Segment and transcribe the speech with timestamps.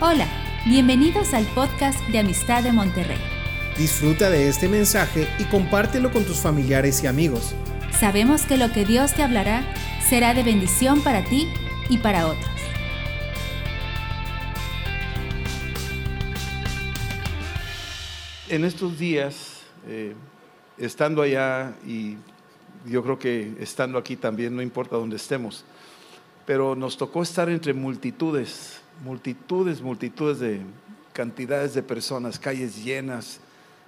[0.00, 0.26] Hola,
[0.66, 3.16] bienvenidos al podcast de Amistad de Monterrey.
[3.78, 7.54] Disfruta de este mensaje y compártelo con tus familiares y amigos.
[7.92, 9.62] Sabemos que lo que Dios te hablará
[10.08, 11.48] será de bendición para ti
[11.88, 12.50] y para otros.
[18.48, 20.14] En estos días, eh,
[20.76, 22.16] estando allá y
[22.84, 25.64] yo creo que estando aquí también, no importa dónde estemos,
[26.44, 30.60] pero nos tocó estar entre multitudes, multitudes, multitudes de
[31.12, 33.40] cantidades de personas, calles llenas,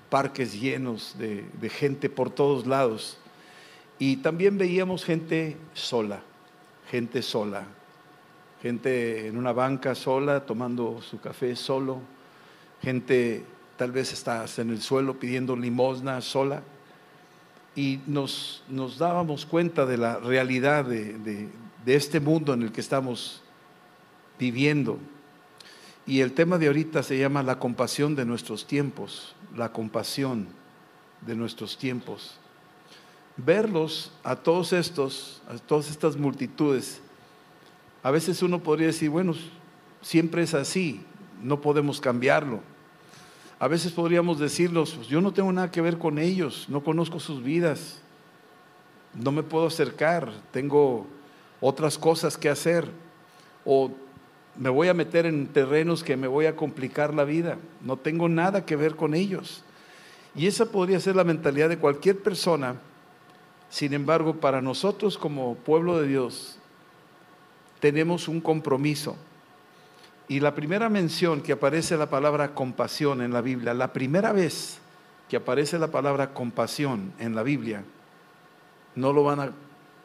[0.09, 3.19] parques llenos de, gente por todos lados.
[3.99, 6.21] Y también veíamos gente sola,
[6.91, 7.65] gente sola,
[8.63, 12.01] gente en una banca sola, tomando su café solo,
[12.83, 13.45] gente
[13.77, 16.63] tal vez está en el suelo pidiendo limosna sola.
[17.75, 21.49] Y nos, nos dábamos cuenta de la realidad de, de,
[21.85, 23.43] de este mundo en el que estamos
[24.39, 24.99] viviendo.
[26.07, 30.47] Y el tema de ahorita se llama la compasión de nuestros tiempos, la compasión
[31.27, 32.39] de nuestros tiempos.
[33.37, 37.01] Verlos a todos estos, a todas estas multitudes,
[38.03, 39.35] a veces uno podría decir, bueno,
[40.01, 41.01] siempre es así,
[41.43, 42.61] no podemos cambiarlo.
[43.59, 47.19] A veces podríamos decirlos, pues yo no tengo nada que ver con ellos, no conozco
[47.19, 48.01] sus vidas,
[49.15, 51.07] no me puedo acercar, tengo
[51.61, 52.87] otras cosas que hacer,
[53.65, 53.91] o
[54.59, 58.29] me voy a meter en terrenos que me voy a complicar la vida, no tengo
[58.29, 59.63] nada que ver con ellos.
[60.35, 62.77] Y esa podría ser la mentalidad de cualquier persona,
[63.71, 66.59] sin embargo, para nosotros como pueblo de Dios,
[67.81, 69.17] tenemos un compromiso.
[70.29, 74.79] Y la primera mención que aparece la palabra compasión en la Biblia, la primera vez
[75.29, 77.85] que aparece la palabra compasión en la Biblia,
[78.95, 79.53] no lo van a,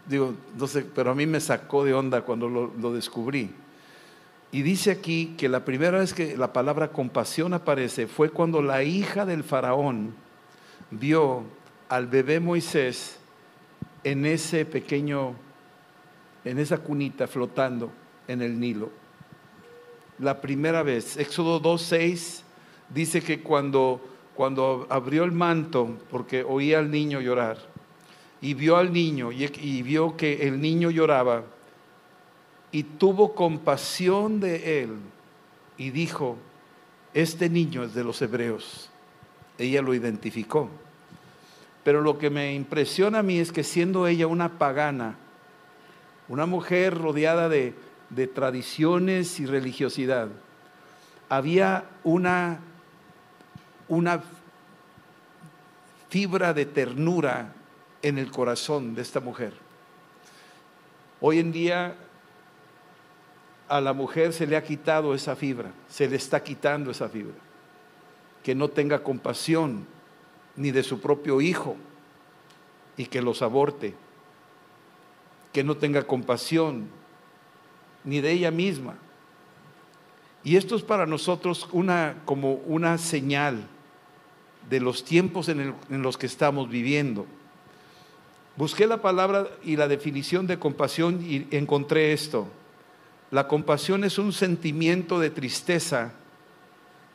[0.07, 3.51] digo, no sé, pero a mí me sacó de onda cuando lo, lo descubrí.
[4.51, 8.83] Y dice aquí que la primera vez que la palabra compasión aparece fue cuando la
[8.83, 10.13] hija del faraón
[10.91, 11.43] vio
[11.87, 13.17] al bebé Moisés
[14.03, 15.35] en ese pequeño,
[16.43, 17.91] en esa cunita flotando
[18.27, 18.89] en el Nilo.
[20.19, 22.41] La primera vez, Éxodo 2.6
[22.89, 24.01] dice que cuando,
[24.35, 27.57] cuando abrió el manto, porque oía al niño llorar,
[28.41, 31.43] y vio al niño y, y vio que el niño lloraba,
[32.71, 34.95] y tuvo compasión de él
[35.77, 36.37] y dijo,
[37.13, 38.89] este niño es de los hebreos.
[39.57, 40.69] Ella lo identificó.
[41.83, 45.15] Pero lo que me impresiona a mí es que siendo ella una pagana,
[46.29, 47.73] una mujer rodeada de,
[48.09, 50.29] de tradiciones y religiosidad,
[51.27, 52.59] había una,
[53.87, 54.21] una
[56.09, 57.53] fibra de ternura
[58.01, 59.53] en el corazón de esta mujer.
[61.19, 61.95] Hoy en día
[63.71, 67.35] a la mujer se le ha quitado esa fibra, se le está quitando esa fibra.
[68.43, 69.87] Que no tenga compasión
[70.57, 71.77] ni de su propio hijo
[72.97, 73.93] y que los aborte.
[75.53, 76.89] Que no tenga compasión
[78.03, 78.95] ni de ella misma.
[80.43, 83.63] Y esto es para nosotros una, como una señal
[84.69, 87.25] de los tiempos en, en los que estamos viviendo.
[88.57, 92.49] Busqué la palabra y la definición de compasión y encontré esto.
[93.31, 96.11] La compasión es un sentimiento de tristeza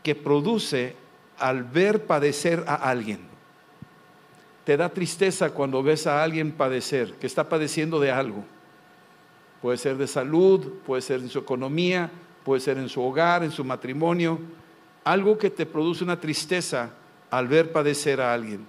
[0.03, 0.97] que produce
[1.38, 3.21] al ver padecer a alguien.
[4.65, 8.44] Te da tristeza cuando ves a alguien padecer, que está padeciendo de algo.
[9.60, 12.10] Puede ser de salud, puede ser en su economía,
[12.44, 14.38] puede ser en su hogar, en su matrimonio.
[15.04, 16.91] Algo que te produce una tristeza
[17.31, 18.66] al ver padecer a alguien.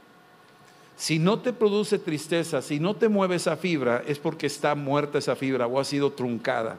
[0.98, 5.20] Si no te produce tristeza, si no te mueve esa fibra, es porque está muerta
[5.20, 6.78] esa fibra o ha sido truncada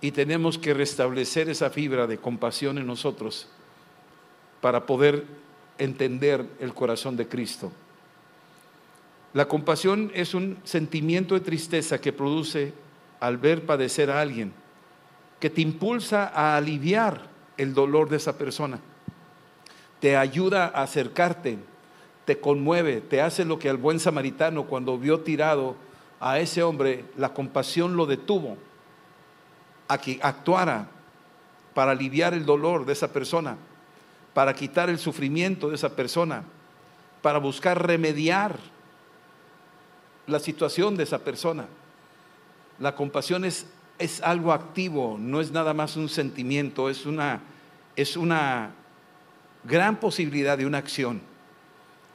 [0.00, 3.48] y tenemos que restablecer esa fibra de compasión en nosotros
[4.60, 5.24] para poder
[5.78, 7.72] entender el corazón de Cristo.
[9.32, 12.72] La compasión es un sentimiento de tristeza que produce
[13.20, 14.52] al ver padecer a alguien,
[15.40, 18.80] que te impulsa a aliviar el dolor de esa persona,
[20.00, 21.58] te ayuda a acercarte,
[22.24, 25.76] te conmueve, te hace lo que al buen samaritano cuando vio tirado
[26.20, 28.56] a ese hombre, la compasión lo detuvo
[29.88, 30.88] a que actuara
[31.74, 33.56] para aliviar el dolor de esa persona,
[34.32, 36.42] para quitar el sufrimiento de esa persona,
[37.22, 38.58] para buscar remediar
[40.26, 41.66] la situación de esa persona.
[42.78, 43.66] La compasión es,
[43.98, 47.40] es algo activo, no es nada más un sentimiento, es una,
[47.94, 48.70] es una
[49.64, 51.20] gran posibilidad de una acción.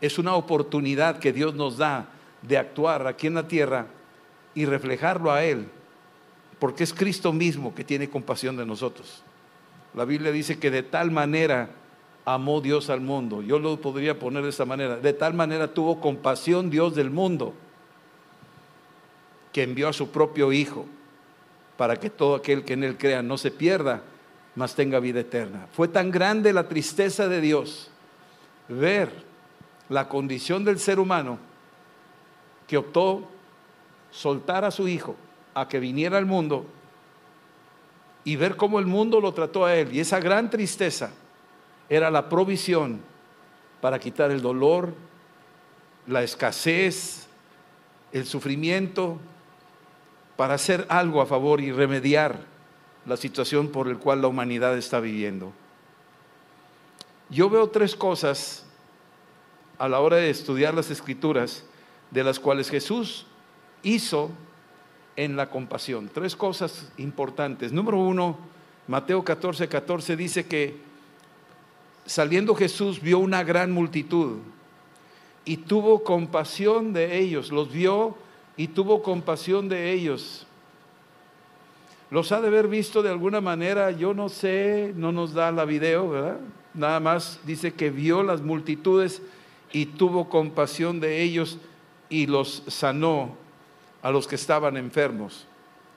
[0.02, 2.08] Es una oportunidad que Dios nos da
[2.42, 3.86] de actuar aquí en la tierra
[4.56, 5.70] y reflejarlo a Él
[6.62, 9.24] porque es Cristo mismo que tiene compasión de nosotros.
[9.96, 11.72] La Biblia dice que de tal manera
[12.24, 13.42] amó Dios al mundo.
[13.42, 14.98] Yo lo podría poner de esta manera.
[14.98, 17.56] De tal manera tuvo compasión Dios del mundo
[19.52, 20.86] que envió a su propio Hijo
[21.78, 24.04] para que todo aquel que en él crea no se pierda,
[24.54, 25.66] mas tenga vida eterna.
[25.74, 27.90] Fue tan grande la tristeza de Dios
[28.70, 29.12] ver
[29.90, 31.40] la condición del ser humano
[32.68, 33.28] que optó
[34.12, 35.16] soltar a su Hijo
[35.54, 36.66] a que viniera al mundo
[38.24, 39.94] y ver cómo el mundo lo trató a él.
[39.94, 41.12] Y esa gran tristeza
[41.90, 43.02] era la provisión
[43.82, 44.94] para quitar el dolor,
[46.08, 47.28] la escasez,
[48.12, 49.20] el sufrimiento,
[50.38, 52.40] para hacer algo a favor y remediar
[53.06, 55.52] la situación por la cual la humanidad está viviendo.
[57.30, 58.66] Yo veo tres cosas
[59.78, 61.64] a la hora de estudiar las escrituras
[62.12, 63.26] de las cuales Jesús
[63.84, 64.30] hizo
[65.24, 66.10] en la compasión.
[66.12, 67.72] Tres cosas importantes.
[67.72, 68.38] Número uno,
[68.88, 70.78] Mateo 14, 14 dice que
[72.08, 74.40] saliendo Jesús vio una gran multitud
[75.46, 78.16] y tuvo compasión de ellos, los vio
[78.58, 80.48] y tuvo compasión de ellos.
[82.10, 85.66] Los ha de haber visto de alguna manera, yo no sé, no nos da la
[85.66, 86.40] video, ¿verdad?
[86.74, 89.22] Nada más dice que vio las multitudes
[89.72, 91.60] y tuvo compasión de ellos
[92.10, 93.41] y los sanó
[94.02, 95.46] a los que estaban enfermos.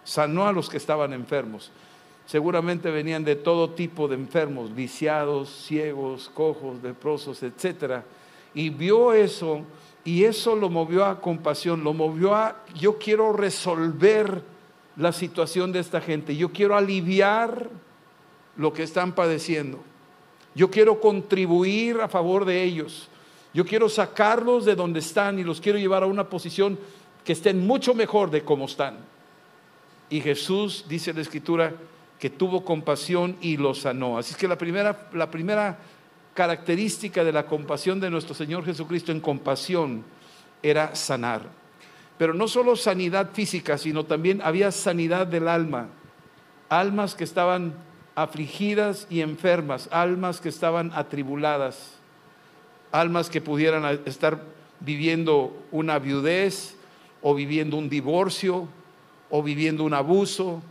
[0.04, 1.70] Sanó a los que estaban enfermos.
[2.26, 8.02] Seguramente venían de todo tipo de enfermos, viciados, ciegos, cojos, leprosos, etc.
[8.54, 9.64] Y vio eso
[10.04, 14.42] y eso lo movió a compasión, lo movió a, yo quiero resolver
[14.96, 17.70] la situación de esta gente, yo quiero aliviar
[18.56, 19.80] lo que están padeciendo,
[20.54, 23.08] yo quiero contribuir a favor de ellos,
[23.54, 26.78] yo quiero sacarlos de donde están y los quiero llevar a una posición
[27.24, 28.98] que estén mucho mejor de cómo están.
[30.10, 31.72] Y Jesús, dice la escritura,
[32.18, 34.18] que tuvo compasión y lo sanó.
[34.18, 35.78] Así es que la primera, la primera
[36.34, 40.04] característica de la compasión de nuestro Señor Jesucristo en compasión
[40.62, 41.42] era sanar.
[42.18, 45.88] Pero no solo sanidad física, sino también había sanidad del alma.
[46.68, 47.74] Almas que estaban
[48.14, 51.94] afligidas y enfermas, almas que estaban atribuladas,
[52.92, 54.40] almas que pudieran estar
[54.80, 56.76] viviendo una viudez
[57.26, 58.68] o viviendo un divorcio
[59.30, 60.62] o viviendo un abuso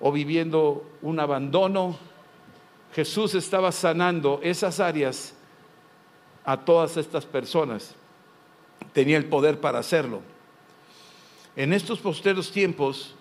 [0.00, 1.98] o viviendo un abandono.
[2.94, 5.34] Jesús estaba sanando esas áreas
[6.46, 7.94] a todas estas personas.
[8.94, 10.22] Tenía el poder para hacerlo.
[11.56, 13.14] En estos posteros tiempos,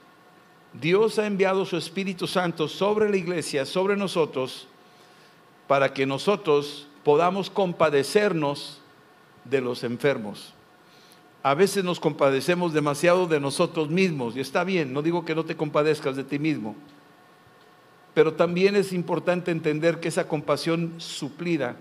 [0.72, 4.66] Dios ha enviado su Espíritu Santo sobre la iglesia, sobre nosotros,
[5.68, 8.80] para que nosotros podamos compadecernos
[9.44, 10.54] de los enfermos
[11.44, 15.44] a veces nos compadecemos demasiado de nosotros mismos, y está bien, no digo que no
[15.44, 16.76] te compadezcas de ti mismo,
[18.14, 21.78] pero también es importante entender que esa compasión suplida,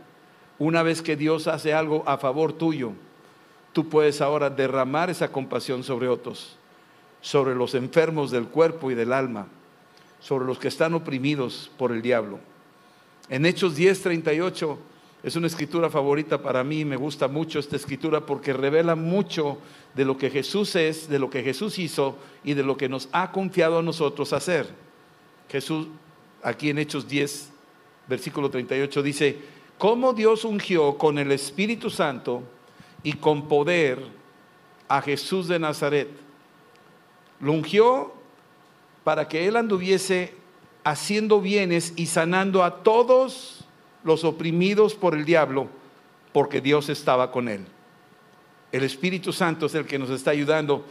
[0.58, 2.92] una vez que Dios hace algo a favor tuyo,
[3.72, 6.56] tú puedes ahora derramar esa compasión sobre otros,
[7.20, 9.46] sobre los enfermos del cuerpo y del alma,
[10.20, 12.38] sobre los que están oprimidos por el diablo.
[13.28, 14.78] En Hechos 10:38
[15.22, 19.58] es una escritura favorita para mí, me gusta mucho esta escritura porque revela mucho
[19.94, 23.08] de lo que Jesús es, de lo que Jesús hizo y de lo que nos
[23.12, 24.68] ha confiado a nosotros hacer.
[25.50, 25.88] Jesús,
[26.42, 27.50] aquí en Hechos 10,
[28.08, 29.38] versículo 38, dice,
[29.76, 32.42] cómo Dios ungió con el Espíritu Santo
[33.02, 33.98] y con poder
[34.88, 36.08] a Jesús de Nazaret.
[37.40, 38.12] Lo ungió
[39.04, 40.34] para que él anduviese
[40.84, 43.59] haciendo bienes y sanando a todos
[44.04, 45.68] los oprimidos por el diablo,
[46.32, 47.66] porque Dios estaba con él.
[48.72, 50.84] El Espíritu Santo es el que nos está ayudando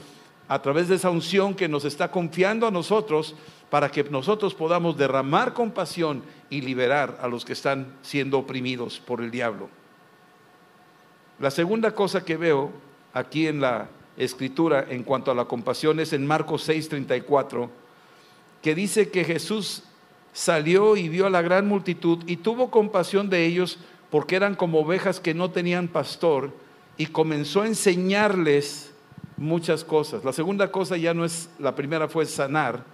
[0.47, 3.35] a través de esa unción que nos está confiando a nosotros
[3.69, 9.21] para que nosotros podamos derramar compasión y liberar a los que están siendo oprimidos por
[9.21, 9.69] el diablo.
[11.39, 12.71] La segunda cosa que veo
[13.13, 17.69] aquí en la escritura en cuanto a la compasión es en Marcos 6:34,
[18.61, 19.83] que dice que Jesús
[20.39, 23.77] salió y vio a la gran multitud y tuvo compasión de ellos
[24.09, 26.53] porque eran como ovejas que no tenían pastor
[26.95, 28.93] y comenzó a enseñarles
[29.35, 30.23] muchas cosas.
[30.23, 32.85] La segunda cosa ya no es, la primera fue sanar,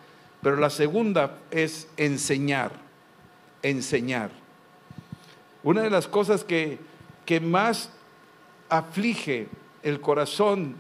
[0.42, 2.72] pero la segunda es enseñar,
[3.62, 4.32] enseñar.
[5.62, 6.80] Una de las cosas que,
[7.28, 7.92] que más
[8.70, 9.50] aflige
[9.84, 10.78] el corazón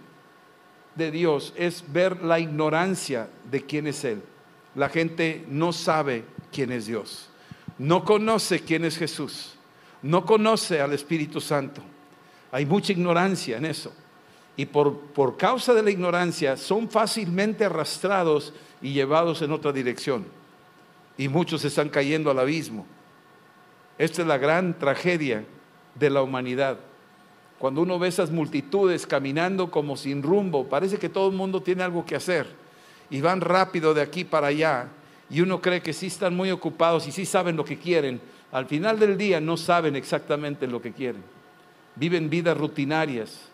[0.95, 4.23] de Dios es ver la ignorancia de quién es Él.
[4.73, 6.23] La gente no sabe
[6.55, 7.27] quién es Dios.
[7.77, 9.55] No conoce quién es Jesús.
[10.01, 11.81] No conoce al Espíritu Santo.
[12.51, 13.91] Hay mucha ignorancia en eso.
[14.55, 20.25] Y por, por causa de la ignorancia son fácilmente arrastrados y llevados en otra dirección.
[21.17, 22.85] y muchos están cayendo al abismo.
[23.97, 25.45] Esta es la gran tragedia
[25.95, 26.77] de la humanidad.
[27.57, 31.83] Cuando uno ve esas multitudes caminando como sin rumbo, parece que todo el mundo tiene
[31.83, 32.47] algo que hacer
[33.09, 34.89] y van rápido de aquí para allá
[35.29, 38.21] y uno cree que sí están muy ocupados y sí saben lo que quieren.
[38.51, 41.23] Al final del día no saben exactamente lo que quieren.
[41.95, 43.49] Viven vidas rutinarias.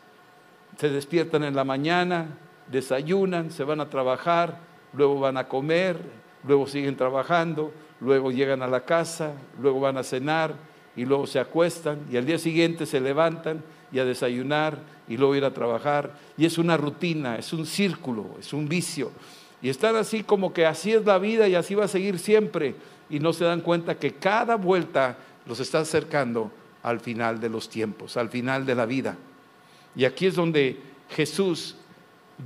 [0.77, 2.37] Se despiertan en la mañana,
[2.69, 4.59] desayunan, se van a trabajar,
[4.93, 5.97] luego van a comer,
[6.47, 10.55] luego siguen trabajando, luego llegan a la casa, luego van a cenar
[10.95, 15.35] y luego se acuestan y al día siguiente se levantan y a desayunar y luego
[15.35, 16.17] ir a trabajar.
[16.37, 19.11] Y es una rutina, es un círculo, es un vicio.
[19.61, 22.75] Y están así como que así es la vida y así va a seguir siempre.
[23.09, 26.51] Y no se dan cuenta que cada vuelta los está acercando
[26.83, 29.17] al final de los tiempos, al final de la vida.
[29.95, 31.75] Y aquí es donde Jesús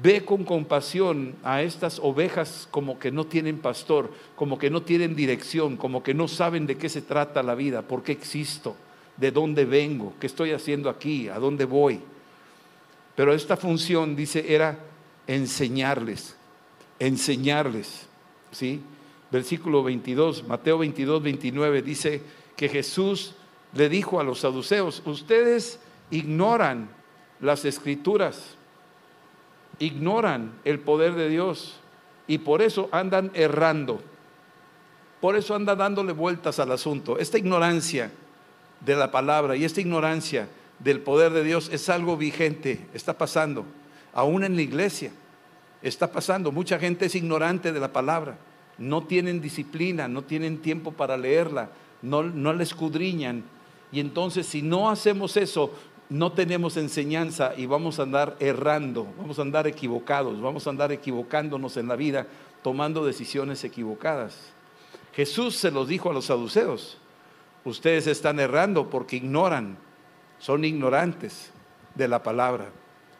[0.02, 5.16] ve con compasión a estas ovejas como que no tienen pastor, como que no tienen
[5.16, 8.76] dirección, como que no saben de qué se trata la vida, por qué existo,
[9.18, 12.02] de dónde vengo, qué estoy haciendo aquí, a dónde voy.
[13.16, 14.78] Pero esta función, dice, era
[15.28, 16.36] enseñarles,
[17.00, 18.08] enseñarles.
[18.52, 18.82] ¿sí?
[19.32, 22.22] Versículo 22, Mateo 22, 29 dice
[22.56, 23.36] que Jesús
[23.74, 25.80] le dijo a los saduceos, ustedes
[26.12, 26.90] ignoran
[27.42, 28.56] las escrituras,
[29.80, 31.76] ignoran el poder de Dios
[32.28, 34.00] y por eso andan errando.
[35.20, 37.18] Por eso andan dándole vueltas al asunto.
[37.18, 38.12] Esta ignorancia
[38.82, 40.48] de la palabra y esta ignorancia
[40.80, 43.66] del poder de Dios es algo vigente, está pasando,
[44.14, 45.12] aún en la iglesia
[45.88, 46.52] está pasando.
[46.52, 48.38] Mucha gente es ignorante de la palabra,
[48.78, 51.70] no tienen disciplina, no tienen tiempo para leerla,
[52.02, 53.44] no, no la escudriñan.
[53.92, 55.72] Y entonces si no hacemos eso,
[56.10, 60.92] no tenemos enseñanza y vamos a andar errando, vamos a andar equivocados, vamos a andar
[60.92, 62.28] equivocándonos en la vida,
[62.64, 64.54] tomando decisiones equivocadas.
[65.14, 66.98] Jesús se los dijo a los saduceos,
[67.64, 69.78] ustedes están errando porque ignoran,
[70.40, 71.52] son ignorantes
[71.96, 72.70] de la palabra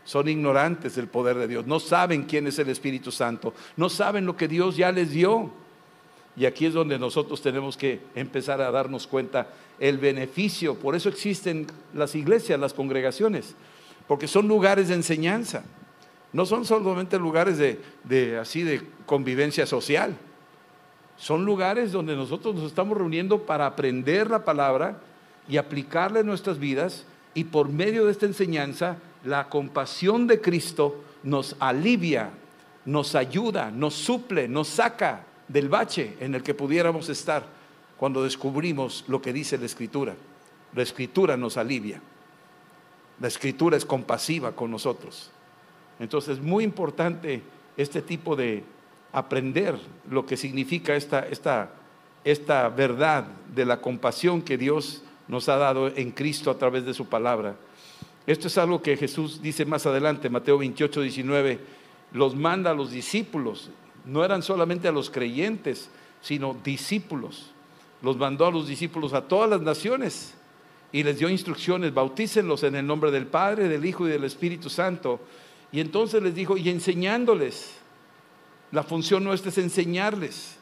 [0.06, 4.26] son ignorantes del poder de Dios, no saben quién es el Espíritu Santo, no saben
[4.26, 5.52] lo que Dios ya les dio.
[6.38, 9.48] Y aquí es donde nosotros tenemos que empezar a darnos cuenta
[9.80, 10.76] el beneficio.
[10.76, 13.56] Por eso existen las iglesias, las congregaciones,
[14.08, 15.64] porque son lugares de enseñanza.
[16.34, 20.18] No son solamente lugares de, así de convivencia social.
[21.16, 25.00] Son lugares donde nosotros nos estamos reuniendo para aprender la palabra
[25.48, 31.04] y aplicarla en nuestras vidas y por medio de esta enseñanza la compasión de Cristo
[31.24, 32.30] nos alivia,
[32.86, 37.46] nos ayuda, nos suple, nos saca del bache en el que pudiéramos estar
[37.98, 40.16] cuando descubrimos lo que dice la Escritura.
[40.74, 42.02] La Escritura nos alivia.
[43.20, 45.32] La Escritura es compasiva con nosotros.
[46.00, 47.42] Entonces es muy importante
[47.78, 48.64] este tipo de
[49.12, 49.80] aprender
[50.10, 51.72] lo que significa esta, esta,
[52.24, 56.94] esta verdad de la compasión que Dios nos ha dado en Cristo a través de
[56.94, 57.56] su palabra.
[58.28, 61.60] Esto es algo que Jesús dice más adelante, Mateo 28, 19,
[62.12, 63.70] los manda a los discípulos,
[64.06, 65.90] no eran solamente a los creyentes,
[66.22, 67.52] sino discípulos.
[68.02, 70.34] Los mandó a los discípulos a todas las naciones
[70.92, 74.70] y les dio instrucciones, bautícenlos en el nombre del Padre, del Hijo y del Espíritu
[74.70, 75.20] Santo.
[75.72, 77.76] Y entonces les dijo, y enseñándoles,
[78.72, 80.58] la función nuestra es enseñarles.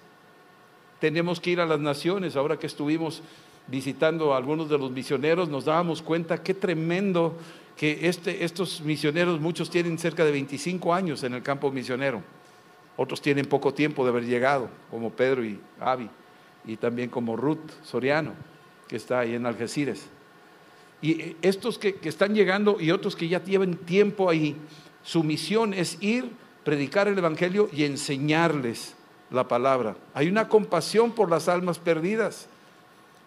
[1.00, 3.22] Tenemos que ir a las naciones, ahora que estuvimos
[3.68, 7.36] visitando a algunos de los misioneros, nos dábamos cuenta qué tremendo
[7.78, 12.22] que este, estos misioneros, muchos tienen cerca de 25 años en el campo misionero,
[12.98, 16.10] otros tienen poco tiempo de haber llegado, como Pedro y Avi,
[16.66, 18.34] y también como Ruth Soriano,
[18.88, 20.06] que está ahí en Algeciras.
[21.02, 24.56] Y estos que, que están llegando y otros que ya tienen tiempo ahí,
[25.04, 26.32] su misión es ir,
[26.64, 28.96] predicar el Evangelio y enseñarles
[29.32, 29.98] la palabra.
[30.14, 32.48] Hay una compasión por las almas perdidas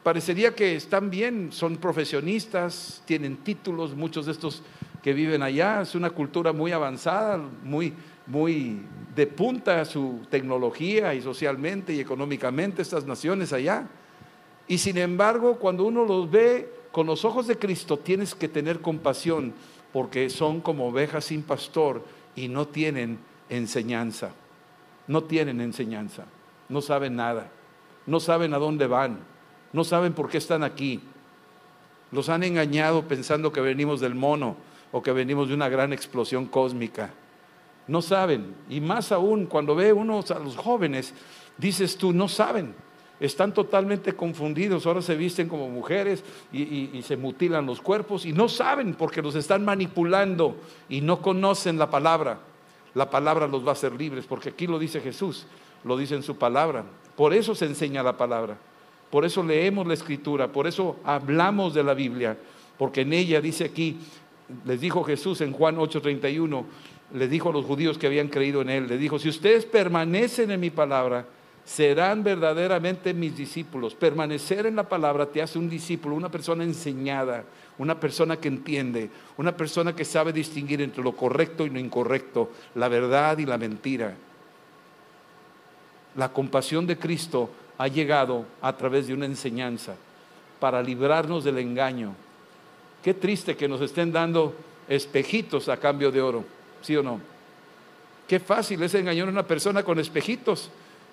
[0.06, 4.62] parecería que están bien, son profesionistas, tienen títulos, muchos de estos
[5.02, 7.92] que viven allá, es una cultura muy avanzada, muy,
[8.24, 8.82] muy
[9.16, 13.88] de punta su tecnología y socialmente y económicamente estas naciones allá.
[14.68, 18.80] Y sin embargo, cuando uno los ve con los ojos de Cristo, tienes que tener
[18.80, 19.54] compasión
[19.92, 22.04] porque son como ovejas sin pastor
[22.36, 24.30] y no tienen enseñanza.
[25.08, 26.26] No tienen enseñanza,
[26.68, 27.50] no saben nada,
[28.06, 29.34] no saben a dónde van
[29.72, 31.00] no saben por qué están aquí.
[32.12, 34.56] Los han engañado pensando que venimos del mono
[34.92, 37.10] o que venimos de una gran explosión cósmica.
[37.88, 38.54] No saben.
[38.68, 41.14] Y más aún, cuando ve uno a los jóvenes,
[41.58, 42.74] dices tú, no saben.
[43.18, 44.86] Están totalmente confundidos.
[44.86, 49.22] Ahora se visten como mujeres y, y se mutilan los cuerpos y no saben porque
[49.22, 50.56] los están manipulando
[50.88, 52.40] y no conocen la palabra.
[52.94, 55.46] La palabra los va a hacer libres porque aquí lo dice Jesús.
[55.84, 56.84] lo dice en su palabra.
[57.16, 58.58] Por eso se enseña la palabra.
[59.16, 62.36] Por eso leemos la escritura, por eso hablamos de la Biblia,
[62.76, 63.96] porque en ella dice aquí,
[64.66, 66.66] les dijo Jesús en Juan 8:31,
[67.14, 70.50] les dijo a los judíos que habían creído en él, les dijo, si ustedes permanecen
[70.50, 71.24] en mi palabra,
[71.64, 73.94] serán verdaderamente mis discípulos.
[73.94, 77.44] Permanecer en la palabra te hace un discípulo, una persona enseñada,
[77.78, 79.08] una persona que entiende,
[79.38, 83.56] una persona que sabe distinguir entre lo correcto y lo incorrecto, la verdad y la
[83.56, 84.14] mentira.
[86.16, 89.94] La compasión de Cristo ha llegado a través de una enseñanza
[90.60, 92.14] para librarnos del engaño.
[93.02, 94.54] Qué triste que nos estén dando
[94.88, 96.44] espejitos a cambio de oro,
[96.82, 97.20] ¿sí o no?
[98.26, 100.70] Qué fácil es engañar a una persona con espejitos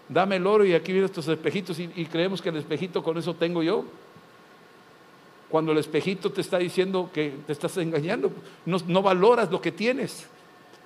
[0.09, 3.33] dame el oro y aquí vienen estos espejitos y, creemos que el espejito con eso
[3.35, 3.85] tengo yo.
[5.49, 8.31] Cuando el espejito te está diciendo que te estás engañando,
[8.65, 10.27] no, valoras lo que tienes,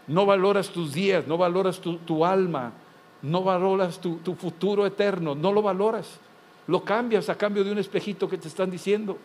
[0.07, 2.73] no valoras tus días, no valoras tu, alma,
[3.21, 6.19] no valoras tu, tu futuro eterno, no lo valoras.
[6.67, 9.17] Lo cambias a cambio de un espejito que te están diciendo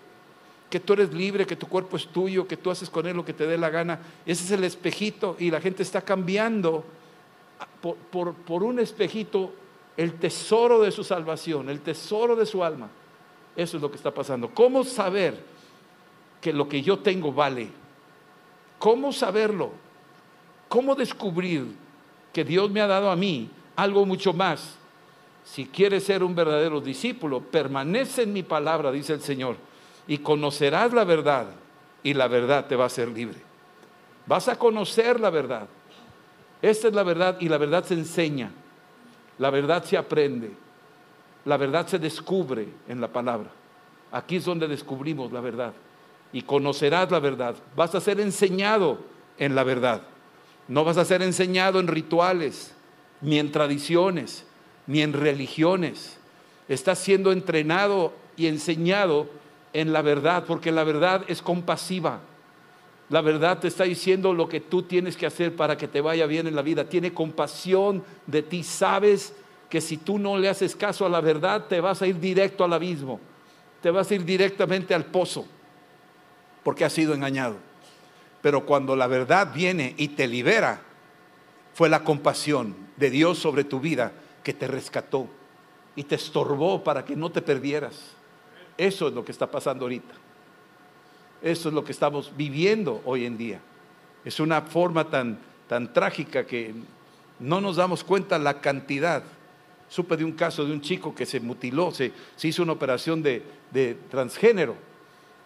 [0.73, 3.27] que tú eres libre, que tu cuerpo es tuyo, que tú haces con él lo
[3.27, 4.01] que te dé la gana.
[4.25, 6.83] Ese es el espejito y la gente está cambiando
[7.83, 9.53] por, un espejito
[9.99, 12.89] el tesoro de su salvación, el tesoro de su alma.
[13.55, 14.49] Eso es lo que está pasando.
[14.49, 15.45] ¿Cómo saber
[16.41, 17.69] que lo que yo tengo vale?
[18.79, 19.73] ¿Cómo saberlo?
[20.71, 21.67] ¿Cómo descubrir
[22.33, 24.76] que Dios me ha dado a mí algo mucho más?
[25.45, 29.57] Si quieres ser un verdadero discípulo, permanece en mi palabra, dice el Señor,
[30.07, 31.47] y conocerás la verdad,
[32.02, 33.38] y la verdad te va a hacer libre.
[34.26, 35.67] Vas a conocer la verdad.
[36.61, 38.52] Esta es la verdad, y la verdad se enseña.
[39.38, 40.52] La verdad se aprende,
[41.45, 43.50] la verdad se descubre en la palabra.
[44.12, 45.73] Aquí es donde descubrimos la verdad.
[46.33, 47.57] Y conocerás la verdad.
[47.75, 48.99] Vas a ser enseñado
[49.38, 50.02] en la verdad.
[50.69, 52.75] No vas a ser enseñado en rituales,
[53.23, 54.45] ni en tradiciones,
[54.87, 56.19] ni en religiones.
[56.69, 59.29] Estás siendo entrenado y enseñado
[59.73, 62.21] en la verdad, porque la verdad es compasiva.
[63.08, 66.26] La verdad te está diciendo lo que tú tienes que hacer para que te vaya
[66.26, 66.89] bien en la vida.
[66.89, 68.63] Tiene compasión de ti.
[68.63, 69.35] Sabes
[69.69, 72.65] que si tú no le haces caso a la verdad, te vas a ir directo
[72.65, 73.21] al abismo.
[73.80, 75.47] Te vas a ir directamente al pozo.
[76.63, 77.56] Porque has sido engañado.
[78.41, 80.80] Pero cuando la verdad viene y te libera,
[81.75, 85.28] fue la compasión de Dios sobre tu vida que te rescató
[85.95, 88.13] y te estorbó para que no te perdieras.
[88.76, 90.15] Eso es lo que está pasando ahorita.
[91.43, 93.61] Eso es lo que estamos viviendo hoy en día.
[94.25, 96.75] Es una forma tan, tan trágica que
[97.41, 99.25] no nos damos cuenta la cantidad.
[99.89, 103.43] Supe de un caso de un chico que se mutiló, se, hizo una operación de,
[103.73, 104.76] de transgénero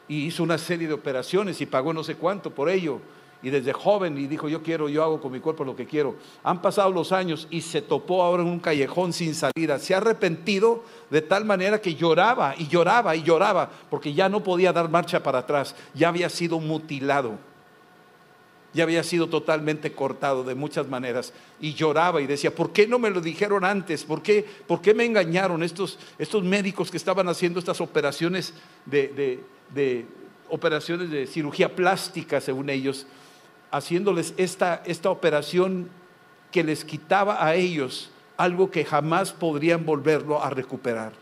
[0.07, 3.01] y hizo una serie de operaciones y pagó no sé cuánto por ello
[3.47, 6.17] y desde joven y dijo, yo quiero, yo hago con mi cuerpo lo que quiero.
[6.43, 9.79] Han pasado los años y se topó ahora en un callejón sin salida.
[9.79, 14.43] Se ha arrepentido de tal manera que lloraba y lloraba y lloraba porque ya no
[14.43, 15.77] podía dar marcha para atrás.
[15.95, 17.39] Ya había sido mutilado.
[18.75, 21.33] Ya había sido totalmente cortado de muchas maneras.
[21.61, 24.03] Y lloraba y decía, ¿por qué no me lo dijeron antes?
[24.03, 28.55] ¿Por qué, por qué me engañaron estos, estos médicos que estaban haciendo estas operaciones
[28.87, 29.39] de,
[29.73, 30.05] de
[30.49, 33.07] operaciones de cirugía plástica, según ellos?
[33.71, 35.89] Haciéndoles esta, esta operación
[36.51, 41.13] que les quitaba a ellos algo que jamás podrían volverlo a recuperar.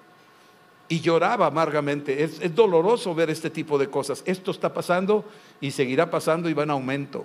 [0.89, 2.23] Y lloraba amargamente.
[2.23, 4.23] Es, es, doloroso ver este tipo de cosas.
[4.27, 5.25] Esto está pasando
[5.61, 7.25] y seguirá pasando y va en aumento.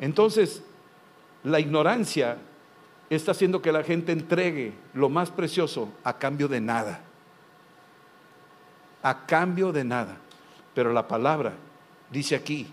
[0.00, 0.62] Entonces,
[1.44, 2.38] la ignorancia
[3.10, 7.00] está haciendo que la gente entregue lo más precioso a cambio de nada.
[9.02, 10.16] A cambio de nada.
[10.74, 11.54] Pero la palabra
[12.10, 12.66] dice aquí,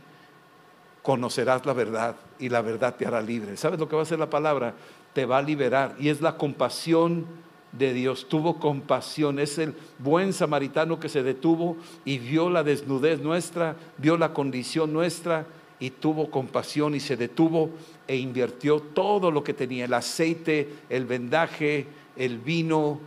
[1.04, 3.56] conocerás la verdad y la verdad te hará libre.
[3.58, 4.74] ¿Sabes lo que va a hacer la palabra?
[5.14, 7.26] Te va a liberar y es la compasión
[7.74, 8.28] de Dios.
[8.30, 14.18] Tuvo compasión, es el buen samaritano que se detuvo y vio la desnudez nuestra, vio
[14.18, 15.46] la condición nuestra
[15.78, 17.72] y tuvo compasión y se detuvo
[18.08, 21.86] e invirtió todo lo que tenía, el aceite, el vendaje,
[22.16, 23.00] el vino,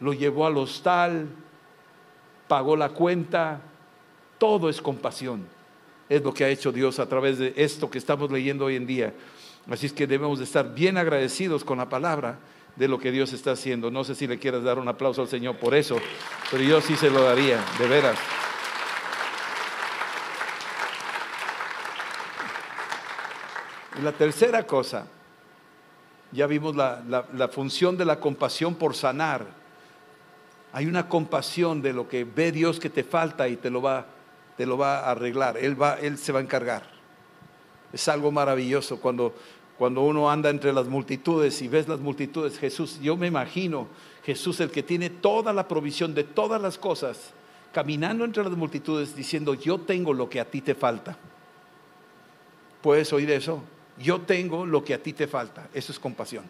[0.00, 1.28] lo llevó al hostal,
[2.48, 3.60] pagó la cuenta,
[4.38, 5.61] todo es compasión
[6.16, 8.86] es lo que ha hecho Dios a través de esto que estamos leyendo hoy en
[8.86, 9.14] día.
[9.70, 12.38] Así es que debemos de estar bien agradecidos con la palabra
[12.76, 13.90] de lo que Dios está haciendo.
[13.90, 15.98] No sé si le quieras dar un aplauso al Señor por eso,
[16.50, 18.18] pero yo sí se lo daría, de veras.
[23.98, 25.06] Y la tercera cosa,
[26.30, 29.46] ya vimos la, la, función de la compasión por sanar.
[30.74, 34.06] Hay una compasión de lo que ve Dios que te falta y te lo va
[34.56, 36.82] te lo va a arreglar, Él, va, él se va a encargar.
[37.92, 39.34] Es algo maravilloso cuando,
[39.78, 43.88] cuando uno anda entre las multitudes y ves las multitudes, Jesús, yo me imagino
[44.24, 47.32] Jesús el que tiene toda la provisión de todas las cosas,
[47.72, 51.16] caminando entre las multitudes diciendo, yo tengo lo que a ti te falta.
[52.80, 53.62] ¿Puedes oír eso?
[53.98, 55.68] Yo tengo lo que a ti te falta.
[55.72, 56.44] Eso es compasión.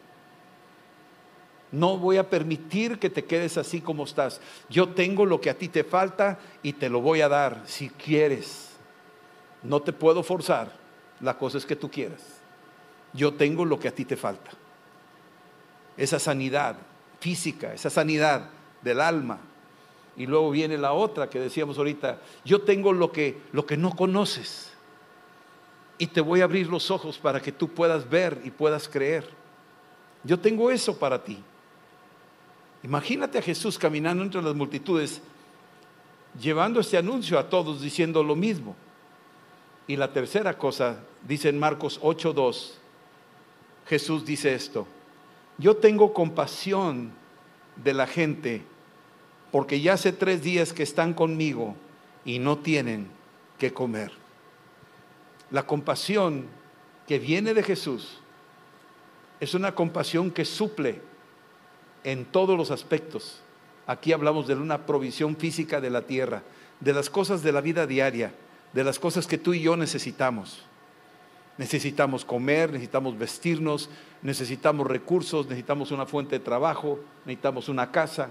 [1.73, 4.43] No voy a permitir que te quedes así como estás.
[4.69, 7.89] Yo tengo lo que a ti te falta y te lo voy a dar si
[7.89, 8.73] quieres.
[9.63, 10.71] No te puedo forzar.
[11.21, 12.21] La cosa es que tú quieras.
[13.15, 14.51] Yo tengo lo que a ti te falta.
[15.97, 16.77] Esa sanidad
[17.21, 18.51] física, esa sanidad
[18.83, 19.39] del alma.
[20.15, 23.97] Y luego viene la otra que decíamos ahorita, yo tengo lo que lo que no
[23.97, 24.73] conoces.
[25.97, 29.27] Y te voy a abrir los ojos para que tú puedas ver y puedas creer.
[30.25, 31.43] Yo tengo eso para ti.
[32.83, 35.21] Imagínate a Jesús caminando entre las multitudes,
[36.41, 38.75] llevando este anuncio a todos diciendo lo mismo.
[39.87, 42.75] Y la tercera cosa, dice en Marcos 8:2,
[43.87, 44.87] Jesús dice esto,
[45.59, 47.13] yo tengo compasión
[47.77, 48.63] de la gente
[49.51, 51.77] porque ya hace tres días que están conmigo
[52.25, 53.09] y no tienen
[53.59, 54.11] que comer.
[55.51, 56.47] La compasión
[57.07, 58.19] que viene de Jesús
[59.41, 61.03] es una compasión que suple
[62.05, 63.41] en todos los aspectos.
[63.87, 66.43] Aquí hablamos de una provisión física de la tierra,
[66.81, 68.33] de las cosas de la vida diaria,
[68.73, 70.65] de las cosas que tú y yo necesitamos.
[71.59, 73.91] Necesitamos comer, necesitamos vestirnos,
[74.23, 78.31] necesitamos recursos, necesitamos una fuente de trabajo, necesitamos una casa,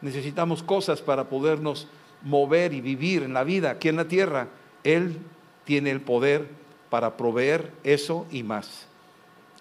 [0.00, 1.88] necesitamos cosas para podernos
[2.22, 4.48] mover y vivir en la vida aquí en la tierra.
[4.84, 5.18] Él
[5.64, 6.48] tiene el poder
[6.90, 8.86] para proveer eso y más.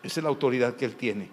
[0.03, 1.29] Esa es la autoridad que Él tiene.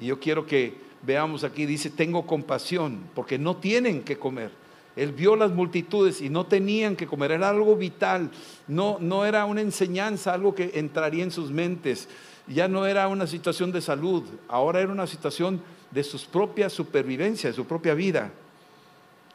[0.00, 4.50] Y yo quiero que veamos aquí, dice, tengo compasión, porque no tienen que comer.
[4.96, 8.30] Él vio las multitudes y no tenían que comer, era algo vital,
[8.66, 12.08] no, no era una enseñanza, algo que entraría en sus mentes,
[12.48, 17.50] ya no era una situación de salud, ahora era una situación de sus propias supervivencia,
[17.50, 18.32] de su propia vida.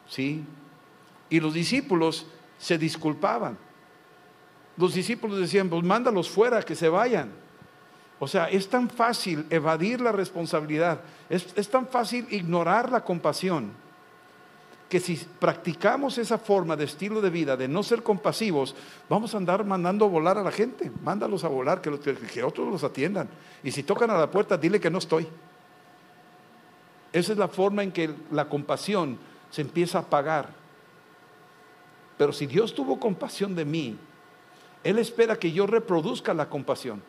[0.08, 0.44] ¿Sí?
[1.30, 2.26] Y los discípulos
[2.58, 3.56] se disculpaban.
[4.76, 7.43] Los discípulos decían, pues mándalos fuera, que se vayan.
[8.24, 13.70] O sea, es tan fácil evadir la responsabilidad, es, es tan fácil ignorar la compasión,
[14.88, 18.74] que si practicamos esa forma de estilo de vida, de no ser compasivos,
[19.10, 20.90] vamos a andar mandando a volar a la gente.
[21.02, 21.90] Mándalos a volar, que,
[22.32, 23.28] que otros los atiendan.
[23.62, 25.28] Y si tocan a la puerta, dile que no estoy.
[27.12, 29.18] Esa es la forma en que la compasión
[29.50, 30.48] se empieza a apagar.
[32.16, 33.98] Pero si Dios tuvo compasión de mí,
[34.82, 37.02] Él espera que yo reproduzca la compasión.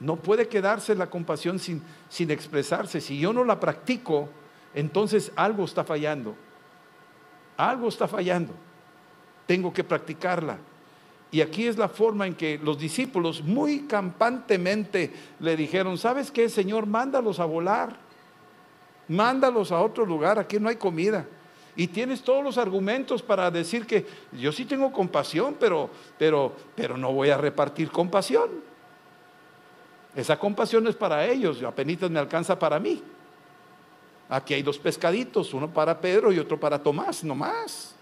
[0.00, 3.00] No puede quedarse la compasión sin, sin expresarse.
[3.00, 4.28] Si yo no la practico,
[4.74, 6.34] entonces algo está fallando.
[7.56, 8.52] Algo está fallando.
[9.46, 10.58] Tengo que practicarla.
[11.30, 16.48] Y aquí es la forma en que los discípulos muy campantemente le dijeron, ¿sabes qué,
[16.48, 16.86] Señor?
[16.86, 17.96] Mándalos a volar.
[19.08, 21.26] Mándalos a otro lugar, aquí no hay comida.
[21.76, 26.96] Y tienes todos los argumentos para decir que yo sí tengo compasión, pero, pero, pero
[26.96, 28.48] no voy a repartir compasión.
[30.14, 33.02] Esa compasión es para ellos, apenas me alcanza para mí.
[34.28, 37.94] Aquí hay dos pescaditos, uno para Pedro y otro para Tomás, no más.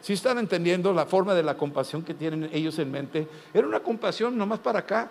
[0.00, 3.80] Si están entendiendo la forma de la compasión que tienen ellos en mente, era una
[3.80, 5.10] compasión nomás para acá.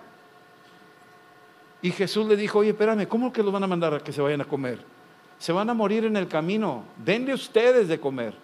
[1.82, 4.22] Y Jesús le dijo, oye, espérame, ¿cómo que los van a mandar a que se
[4.22, 4.80] vayan a comer?
[5.40, 8.36] Se van a morir en el camino, denle ustedes de comer.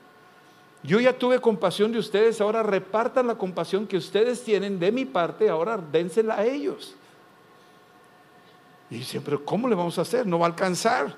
[0.82, 5.06] Yo ya tuve compasión de ustedes, ahora repartan la compasión que ustedes tienen de mi
[5.06, 6.96] parte, ahora dénsela a ellos.
[8.90, 10.26] Y dicen, pero ¿cómo le vamos a hacer?
[10.26, 11.16] No va a alcanzar.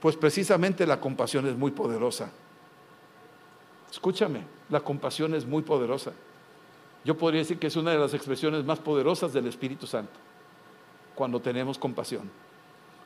[0.00, 2.30] Pues precisamente la compasión es muy poderosa.
[3.90, 6.12] Escúchame, la compasión es muy poderosa.
[7.04, 10.12] Yo podría decir que es una de las expresiones más poderosas del Espíritu Santo,
[11.14, 12.30] cuando tenemos compasión.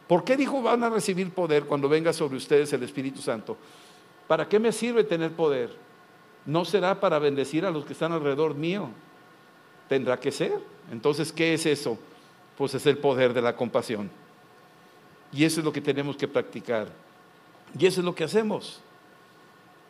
[0.07, 3.57] ¿Por qué dijo van a recibir poder cuando venga sobre ustedes el Espíritu Santo?
[4.29, 5.75] ¿Para qué me sirve tener poder?
[6.45, 8.89] No será para bendecir a los que están alrededor mío.
[9.89, 10.61] Tendrá que ser.
[10.93, 11.99] Entonces, ¿qué es eso?
[12.57, 14.11] Pues es el poder de la compasión.
[15.33, 16.89] Y eso es lo que tenemos que practicar.
[17.79, 18.81] Y eso es lo que hacemos.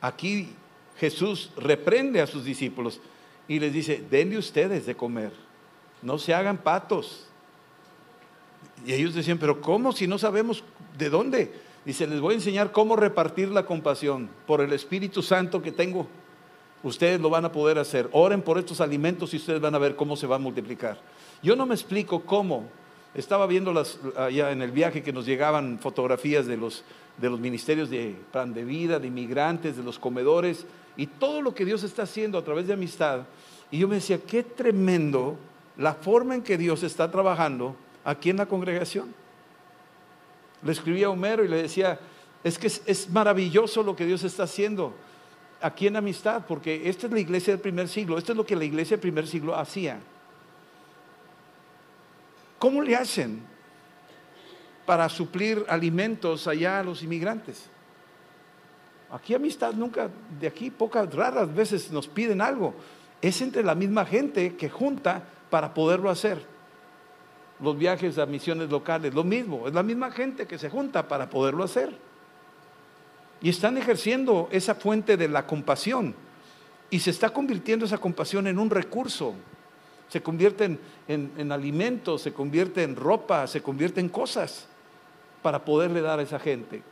[0.00, 0.50] Aquí
[0.98, 3.00] Jesús reprende a sus discípulos
[3.48, 5.32] y les dice, denle ustedes de comer,
[6.02, 7.26] no se hagan patos.
[8.84, 10.64] Y ellos decían, pero ¿cómo si no sabemos
[10.98, 11.52] de dónde?
[11.84, 16.08] Dice, les voy a enseñar cómo repartir la compasión por el Espíritu Santo que tengo.
[16.82, 18.08] Ustedes lo van a poder hacer.
[18.12, 21.00] Oren por estos alimentos y ustedes van a ver cómo se va a multiplicar.
[21.46, 22.68] Yo no me explico cómo.
[23.14, 23.72] Estaba viendo
[24.16, 26.82] allá en el viaje que nos llegaban fotografías de los,
[27.18, 31.54] de los ministerios de plan de vida, de inmigrantes, de los comedores y todo lo
[31.54, 33.20] que Dios está haciendo a través de amistad.
[33.70, 35.36] Y yo me decía, qué tremendo
[35.76, 39.14] la forma en que Dios está trabajando aquí en la congregación.
[40.64, 42.00] Le escribía a Homero y le decía,
[42.42, 44.94] es que es, maravilloso lo que Dios está haciendo
[45.60, 48.56] aquí en amistad, porque esta es la iglesia del primer siglo, esto es lo que
[48.56, 50.00] la iglesia del primer siglo hacía.
[52.58, 53.42] ¿Cómo le hacen
[54.84, 57.68] para suplir alimentos allá a los inmigrantes?
[59.10, 62.74] Aquí amistad nunca, de aquí pocas raras veces nos piden algo.
[63.20, 66.42] Es entre la misma gente que junta para poderlo hacer.
[67.60, 71.30] Los viajes a misiones locales, lo mismo, es la misma gente que se junta para
[71.30, 71.96] poderlo hacer.
[73.40, 76.14] Y están ejerciendo esa fuente de la compasión.
[76.90, 79.34] Y se está convirtiendo esa compasión en un recurso.
[80.08, 84.68] Se convierte en, en alimentos, se convierte en ropa, se convierte en cosas
[85.42, 86.82] para poderle dar a esa gente.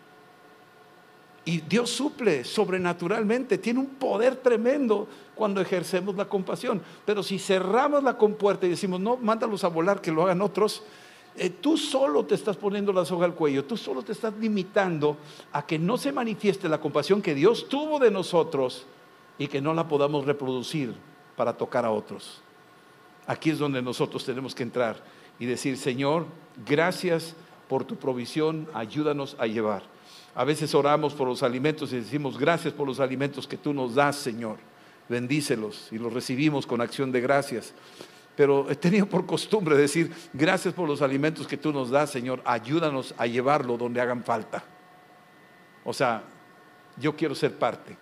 [1.44, 6.81] Y Dios suple sobrenaturalmente, tiene un poder tremendo cuando ejercemos la compasión.
[7.05, 10.83] Pero si cerramos la compuerta y decimos, no, mándalos a volar, que lo hagan otros,
[11.37, 15.16] eh, tú solo te estás poniendo la soga al cuello, tú solo te estás limitando
[15.53, 18.87] a que no se manifieste la compasión que Dios tuvo de nosotros
[19.37, 20.94] y que no la podamos reproducir
[21.37, 22.43] para tocar a otros.
[23.27, 25.03] Aquí es donde nosotros tenemos que entrar
[25.39, 26.27] y decir, Señor,
[26.67, 27.35] gracias
[27.69, 29.83] por tu provisión, ayúdanos a llevar.
[30.35, 33.95] A veces oramos por los alimentos y decimos, gracias por los alimentos que tú nos
[33.95, 34.59] das, Señor.
[35.09, 37.73] Bendícelos y los recibimos con acción de gracias.
[38.37, 42.43] Pero he tenido por costumbre decir, gracias por los alimentos que tú nos das, Señor.
[42.45, 44.65] Ayúdanos a llevarlo donde hagan falta.
[45.85, 46.25] O sea,
[46.97, 47.97] yo quiero ser parte.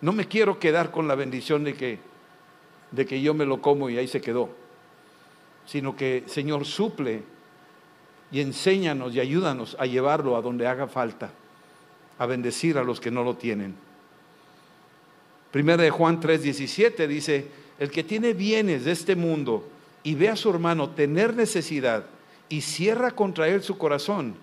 [0.00, 1.98] No me quiero quedar con la bendición de que,
[2.90, 4.50] de que yo me lo como y ahí se quedó.
[5.66, 7.22] Sino que, Señor, suple
[8.30, 11.30] y enséñanos y ayúdanos a llevarlo a donde haga falta,
[12.18, 13.74] a bendecir a los que no lo tienen.
[15.50, 19.68] Primera de Juan 3:17 dice, el que tiene bienes de este mundo
[20.02, 22.04] y ve a su hermano tener necesidad
[22.48, 24.36] y cierra contra él su corazón,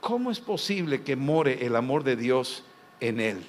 [0.00, 2.64] ¿cómo es posible que more el amor de Dios
[3.00, 3.44] en él?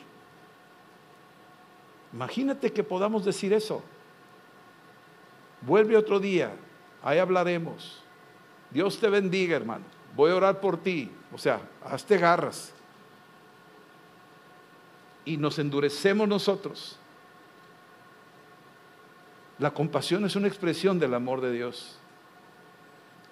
[2.14, 3.84] Imagínate que podamos decir eso.
[5.62, 6.54] Vuelve otro día,
[7.04, 8.02] ahí hablaremos.
[8.72, 9.86] Dios te bendiga, hermano.
[10.16, 11.12] Voy a orar por ti.
[11.34, 12.74] O sea, hazte garras.
[15.26, 16.98] Y nos endurecemos nosotros.
[19.58, 21.98] La compasión es una expresión del amor de Dios.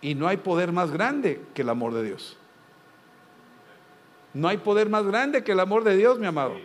[0.02, 2.38] Y no hay poder más grande que el amor de Dios.
[4.34, 6.56] No hay poder más grande que el amor de Dios, mi amado.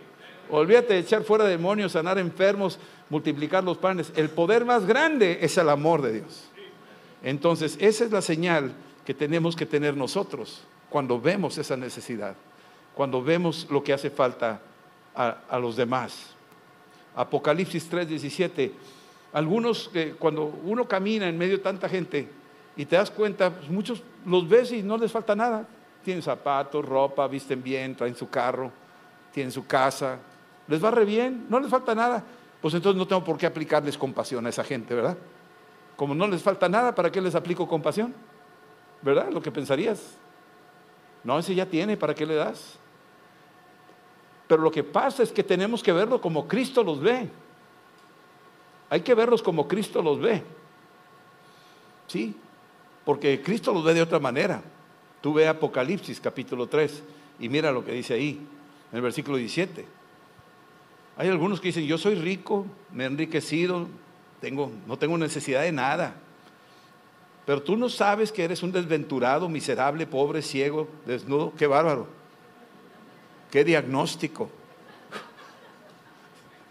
[0.49, 2.79] Olvídate de echar fuera demonios, sanar enfermos,
[3.09, 4.11] multiplicar los panes.
[4.15, 6.49] El poder más grande es el amor de Dios.
[7.23, 8.73] Entonces, esa es la señal
[9.05, 12.35] que tenemos que tener nosotros cuando vemos esa necesidad,
[12.93, 14.61] cuando vemos lo que hace falta
[15.15, 16.35] a, los demás.
[17.15, 18.71] Apocalipsis 3:17.
[19.31, 22.27] Algunos, cuando uno camina en medio de tanta gente
[22.75, 25.67] y te das cuenta, pues, muchos los ves y no les falta nada.
[26.03, 28.71] Tienen zapatos, ropa, visten bien, traen su carro,
[29.31, 30.19] tienen su casa,
[30.67, 32.23] les va re bien, no les falta nada.
[32.61, 35.17] Pues entonces no tengo por qué aplicarles compasión a esa gente, ¿verdad?
[35.97, 38.13] Como no les falta nada, ¿para qué les aplico compasión?
[39.01, 39.29] ¿Verdad?
[39.31, 40.15] Lo que pensarías.
[41.23, 42.77] No, ese ya tiene, ¿para qué le das?
[44.47, 47.29] Pero lo que pasa es que tenemos que verlo como Cristo los ve.
[48.89, 50.43] Hay que verlos como Cristo los ve.
[52.07, 52.35] ¿Sí?
[53.05, 54.61] Porque Cristo los ve de otra manera.
[55.21, 57.03] Tú ve Apocalipsis capítulo 3
[57.39, 58.45] y mira lo que dice ahí,
[58.91, 60.02] en el versículo 17.
[61.17, 63.87] Hay algunos que dicen, yo soy rico, me he enriquecido,
[64.87, 66.15] no tengo necesidad de nada.
[67.45, 71.53] Pero tú no sabes que eres un desventurado, miserable, pobre, ciego, desnudo.
[71.57, 72.07] Qué bárbaro.
[73.51, 74.49] Qué diagnóstico.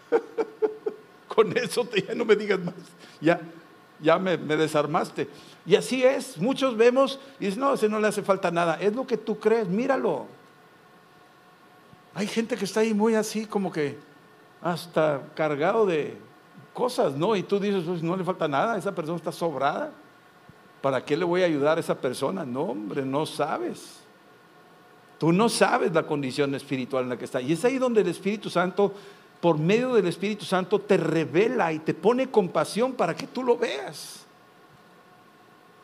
[1.27, 2.73] Con eso ya no me digas más.
[3.21, 3.39] Ya,
[3.99, 5.29] ya me, desarmaste.
[5.65, 6.37] Y así es.
[6.37, 8.79] Muchos vemos y dicen, no, ese no le hace falta nada.
[8.81, 10.25] Es lo que tú crees, míralo.
[12.15, 13.97] Hay gente que está ahí muy así, como que
[14.63, 16.17] hasta cargado de
[16.73, 17.35] cosas, ¿no?
[17.35, 19.91] Y tú dices, no le falta nada, esa persona está sobrada.
[20.81, 22.45] ¿Para qué le voy a ayudar a esa persona?
[22.45, 23.99] No, hombre, no sabes.
[25.17, 27.41] Tú no sabes la condición espiritual en la que está.
[27.41, 28.93] Y es ahí donde el Espíritu Santo,
[29.39, 33.57] por medio del Espíritu Santo, te revela y te pone compasión para que tú lo
[33.57, 34.25] veas.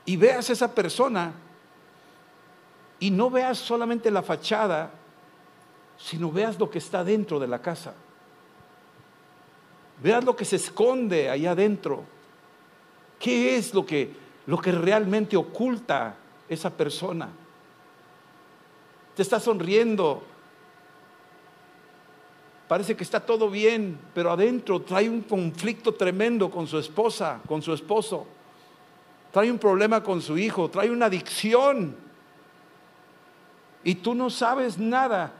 [0.06, 1.34] Y veas a esa persona
[3.00, 4.92] y no veas solamente la fachada,
[5.98, 7.94] sino veas lo que está dentro de la casa.
[10.02, 12.04] Veas lo que se esconde ahí adentro.
[13.20, 14.12] ¿Qué es lo que,
[14.46, 16.16] lo que realmente oculta
[16.48, 17.30] esa persona?
[19.16, 20.24] Te está sonriendo.
[22.70, 27.62] Parece que está todo bien, pero adentro trae un conflicto tremendo con su esposa, con
[27.62, 28.26] su esposo.
[29.32, 31.96] trae un problema con su hijo, trae una adicción.
[33.84, 35.34] Y tú no sabes nada,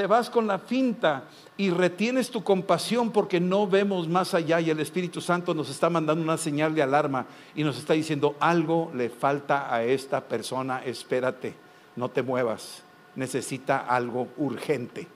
[0.00, 1.24] te vas con la finta
[1.58, 5.90] y retienes tu compasión porque no vemos más allá y el Espíritu Santo nos está
[5.90, 10.82] mandando una señal de alarma y nos está diciendo algo le falta a esta persona,
[10.82, 11.54] espérate,
[11.96, 12.82] no te muevas,
[13.14, 15.06] necesita algo urgente.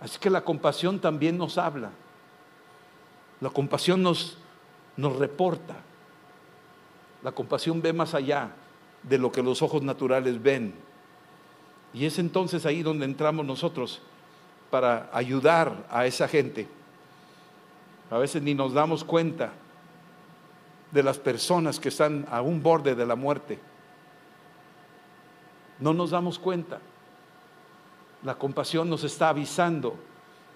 [0.00, 1.92] Así que la compasión también nos habla.
[3.40, 4.38] La compasión nos,
[4.96, 5.76] nos reporta.
[7.22, 8.50] La compasión ve más allá
[9.04, 10.85] de lo que los ojos naturales ven.
[11.96, 14.02] Y es entonces ahí donde entramos nosotros
[14.70, 16.68] para ayudar a esa gente.
[18.10, 19.52] A veces ni nos damos cuenta
[20.92, 23.58] de las personas que están a un borde de la muerte.
[25.78, 26.80] No nos damos cuenta.
[28.22, 29.96] La compasión nos está avisando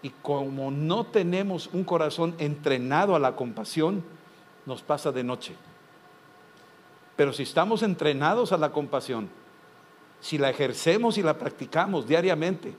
[0.02, 4.04] y como no tenemos un corazón entrenado a la compasión,
[4.66, 5.54] nos pasa de noche.
[7.16, 9.39] Pero si estamos entrenados a la compasión,
[10.20, 12.74] si la ejercemos y la practicamos diariamente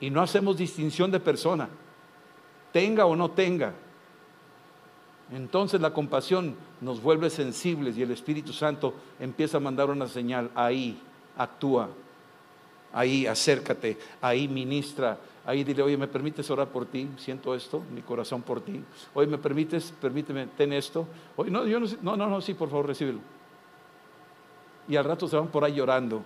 [0.00, 1.68] y no hacemos distinción de persona,
[2.72, 3.74] tenga o no tenga,
[5.32, 10.50] entonces la compasión nos vuelve sensibles y el Espíritu Santo empieza a mandar una señal,
[10.54, 11.00] ahí
[11.36, 11.88] actúa,
[12.92, 17.08] ahí acércate, ahí ministra, ahí dile, oye, ¿me permites orar por ti?
[17.16, 18.82] Siento esto, mi corazón por ti.
[19.14, 19.92] Oye, ¿me permites?
[20.00, 21.06] Permíteme, ten esto.
[21.36, 23.18] Oye, no, yo no, no, no, sí, por favor, recíbelo.
[24.88, 26.24] Y al rato se van por ahí llorando,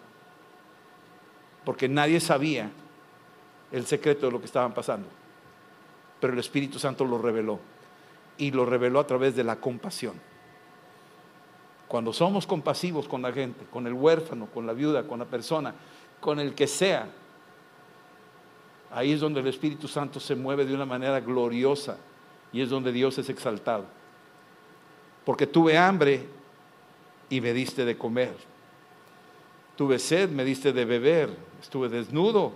[1.70, 2.68] porque nadie sabía
[3.70, 5.06] el secreto de lo que estaban pasando.
[6.18, 7.60] Pero el Espíritu Santo lo reveló
[8.38, 10.14] y lo reveló a través de la compasión.
[11.86, 15.72] Cuando somos compasivos con la gente, con el huérfano, con la viuda, con la persona,
[16.20, 17.08] con el que sea,
[18.90, 21.98] ahí es donde el Espíritu Santo se mueve de una manera gloriosa
[22.52, 23.84] y es donde Dios es exaltado.
[25.24, 26.26] Porque tuve hambre
[27.28, 28.34] y me diste de comer.
[29.76, 31.49] Tuve sed, me diste de beber.
[31.60, 32.52] Estuve desnudo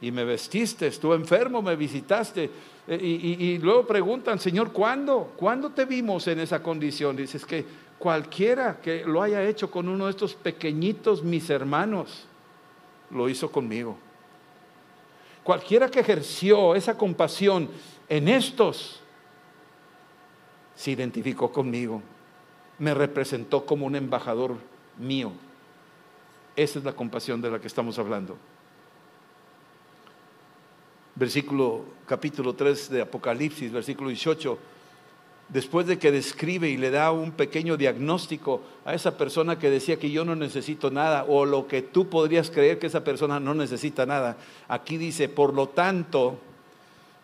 [0.00, 0.86] y me vestiste.
[0.86, 2.50] Estuve enfermo, me visitaste.
[2.86, 5.32] Eh, y, y luego preguntan, Señor, ¿cuándo?
[5.36, 7.16] ¿Cuándo te vimos en esa condición?
[7.16, 7.64] Dices que
[7.98, 12.26] cualquiera que lo haya hecho con uno de estos pequeñitos mis hermanos,
[13.10, 13.96] lo hizo conmigo.
[15.42, 17.68] Cualquiera que ejerció esa compasión
[18.08, 19.00] en estos,
[20.74, 22.02] se identificó conmigo,
[22.78, 24.56] me representó como un embajador
[24.98, 25.32] mío.
[26.56, 28.36] Esa es la compasión de la que estamos hablando.
[31.16, 34.58] Versículo capítulo 3 de Apocalipsis, versículo 18
[35.48, 39.98] después de que describe y le da un pequeño diagnóstico a esa persona que decía
[39.98, 43.54] que yo no necesito nada o lo que tú podrías creer que esa persona no
[43.54, 44.36] necesita nada,
[44.68, 46.38] aquí dice, por lo tanto,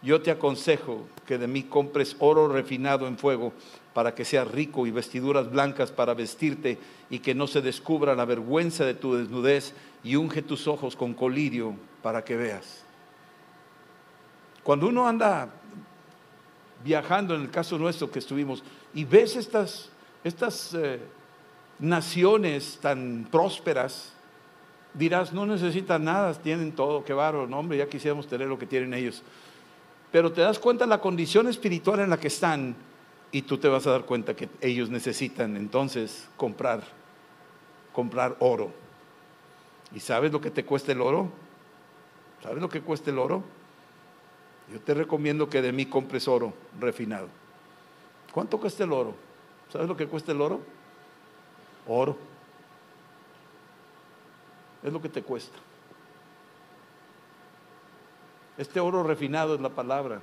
[0.03, 3.53] yo te aconsejo que de mí compres oro refinado en fuego
[3.95, 8.25] para que seas rico y vestiduras blancas para vestirte y que no se descubra la
[8.25, 9.75] vergüenza de tu desnudez
[10.05, 12.85] y unge tus ojos con colirio para que veas.
[14.63, 15.51] Cuando uno anda
[16.85, 18.63] viajando, en el caso nuestro que estuvimos,
[18.95, 19.91] y ves estas,
[20.23, 21.01] estas eh,
[21.79, 24.13] naciones tan prósperas,
[24.95, 28.67] dirás, no necesitan nada, tienen todo, qué bárbaro, no, hombre, ya quisiéramos tener lo que
[28.67, 29.23] tienen ellos.
[30.13, 32.75] Pero te das cuenta la condición espiritual en la que están
[33.33, 36.83] y tú te vas a dar cuenta que ellos necesitan entonces comprar,
[37.93, 38.73] comprar oro.
[39.95, 41.31] ¿Y sabes lo que te cuesta el oro?
[42.43, 43.43] ¿Sabes lo que cuesta el oro?
[44.73, 47.29] Yo te recomiendo que de mí compres oro refinado.
[48.33, 49.15] ¿Cuánto cuesta el oro?
[49.73, 50.61] ¿Sabes lo que cuesta el oro?
[51.87, 52.17] Oro.
[54.83, 55.57] Es lo que te cuesta.
[58.57, 60.21] Este oro refinado es la palabra.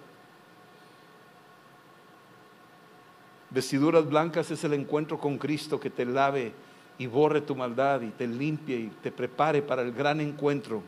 [3.49, 6.51] Vestiduras blancas es el encuentro con Cristo que te lave
[6.97, 10.81] y borre tu maldad y te limpie y te prepare para el gran encuentro,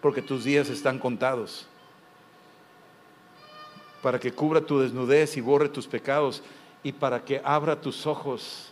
[0.00, 1.68] porque tus días están contados
[4.06, 6.40] para que cubra tu desnudez y borre tus pecados
[6.84, 8.70] y para que abra tus ojos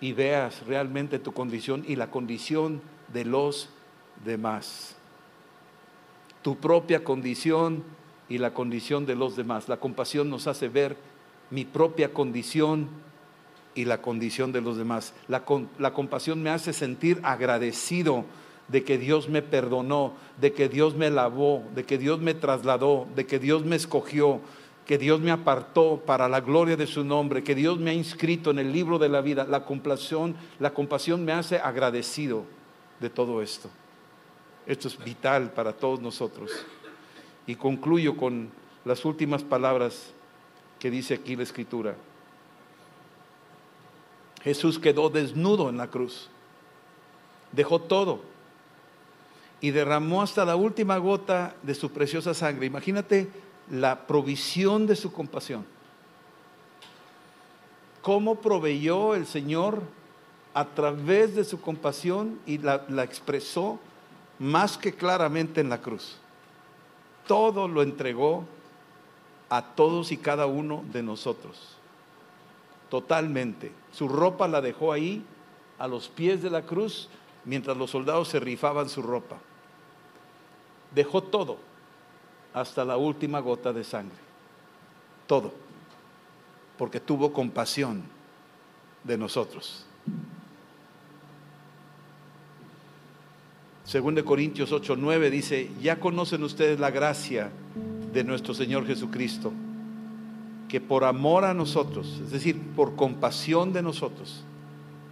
[0.00, 2.80] y veas realmente tu condición y la condición
[3.12, 3.70] de los
[4.24, 4.94] demás.
[6.42, 7.82] Tu propia condición
[8.28, 9.68] y la condición de los demás.
[9.68, 10.96] La compasión nos hace ver
[11.52, 12.88] mi propia condición
[13.74, 15.14] y la condición de los demás.
[15.28, 15.44] La,
[15.78, 18.24] la compasión me hace sentir agradecido
[18.68, 23.06] de que Dios me perdonó, de que Dios me lavó, de que Dios me trasladó,
[23.14, 24.40] de que Dios me escogió,
[24.86, 28.50] que Dios me apartó para la gloria de su nombre, que Dios me ha inscrito
[28.50, 29.44] en el libro de la vida.
[29.44, 32.44] La compasión, la compasión me hace agradecido
[32.98, 33.68] de todo esto.
[34.66, 36.50] Esto es vital para todos nosotros.
[37.46, 38.50] Y concluyo con
[38.86, 40.14] las últimas palabras
[40.82, 41.94] que dice aquí la escritura.
[44.42, 46.28] Jesús quedó desnudo en la cruz,
[47.52, 48.18] dejó todo
[49.60, 52.66] y derramó hasta la última gota de su preciosa sangre.
[52.66, 53.28] Imagínate
[53.70, 55.64] la provisión de su compasión.
[58.02, 59.82] Cómo proveyó el Señor
[60.52, 63.78] a través de su compasión y la, la expresó
[64.40, 66.16] más que claramente en la cruz.
[67.28, 68.44] Todo lo entregó
[69.52, 71.76] a todos y cada uno de nosotros.
[72.88, 73.70] Totalmente.
[73.92, 75.22] Su ropa la dejó ahí,
[75.78, 77.10] a los pies de la cruz,
[77.44, 79.36] mientras los soldados se rifaban su ropa.
[80.94, 81.58] Dejó todo,
[82.54, 84.16] hasta la última gota de sangre.
[85.26, 85.52] Todo.
[86.78, 88.04] Porque tuvo compasión
[89.04, 89.84] de nosotros.
[93.84, 97.52] Según de Corintios 8, 9 dice, ya conocen ustedes la gracia
[98.12, 99.52] de nuestro Señor Jesucristo,
[100.68, 104.44] que por amor a nosotros, es decir, por compasión de nosotros,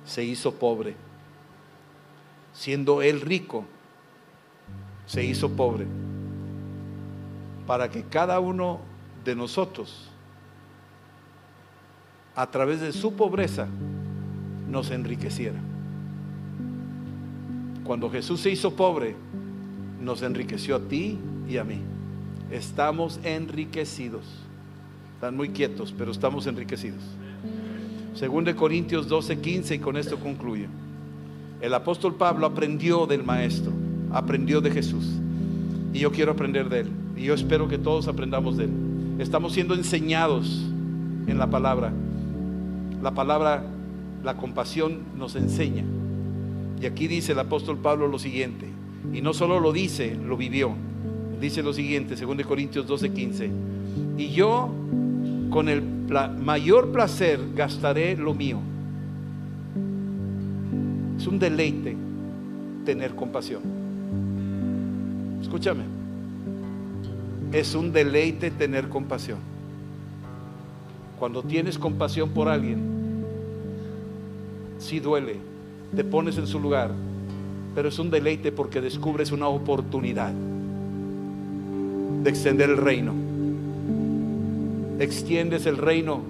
[0.04, 0.96] se hizo pobre.
[2.52, 3.64] Siendo Él rico,
[5.06, 5.86] se hizo pobre,
[7.66, 8.80] para que cada uno
[9.24, 10.08] de nosotros,
[12.34, 13.68] a través de su pobreza,
[14.68, 15.58] nos enriqueciera.
[17.84, 19.16] Cuando Jesús se hizo pobre,
[20.00, 21.80] nos enriqueció a ti y a mí.
[22.50, 24.24] Estamos enriquecidos.
[25.14, 27.02] Están muy quietos, pero estamos enriquecidos.
[28.14, 30.66] Según de Corintios 12, 15, y con esto concluyo.
[31.60, 33.72] El apóstol Pablo aprendió del Maestro,
[34.12, 35.06] aprendió de Jesús.
[35.92, 36.88] Y yo quiero aprender de Él.
[37.16, 38.70] Y yo espero que todos aprendamos de Él.
[39.18, 40.66] Estamos siendo enseñados
[41.26, 41.92] en la palabra.
[43.02, 43.62] La palabra,
[44.24, 45.84] la compasión nos enseña.
[46.80, 48.66] Y aquí dice el apóstol Pablo lo siguiente,
[49.12, 50.74] y no solo lo dice, lo vivió.
[51.40, 53.50] Dice lo siguiente, 2 Corintios 12, 15.
[54.18, 54.70] Y yo
[55.48, 58.58] con el mayor placer gastaré lo mío.
[61.16, 61.96] Es un deleite
[62.84, 63.62] tener compasión.
[65.40, 65.84] Escúchame.
[67.52, 69.38] Es un deleite tener compasión.
[71.18, 72.80] Cuando tienes compasión por alguien,
[74.78, 75.36] sí duele,
[75.94, 76.92] te pones en su lugar,
[77.74, 80.32] pero es un deleite porque descubres una oportunidad
[82.22, 83.12] de extender el reino.
[84.98, 86.20] Extiendes el reino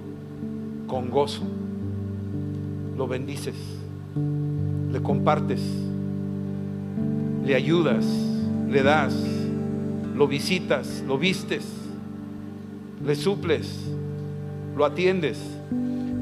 [0.86, 1.42] con gozo,
[2.96, 3.56] lo bendices,
[4.92, 5.60] le compartes,
[7.44, 8.04] le ayudas,
[8.68, 9.14] le das,
[10.14, 11.64] lo visitas, lo vistes,
[13.04, 13.86] le suples,
[14.76, 15.38] lo atiendes.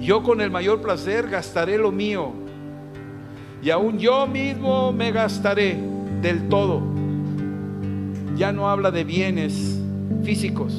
[0.01, 2.33] Yo con el mayor placer gastaré lo mío.
[3.63, 5.77] Y aún yo mismo me gastaré
[6.23, 6.81] del todo.
[8.39, 9.81] Ya no habla de bienes
[10.23, 10.73] físicos,